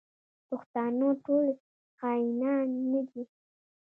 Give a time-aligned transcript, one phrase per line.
[0.49, 1.47] پښتانه ټول
[1.97, 3.23] خاینان نه دي.